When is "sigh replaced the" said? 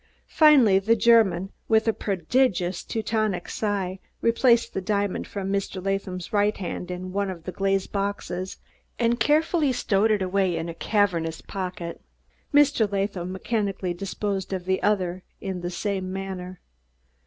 3.47-4.81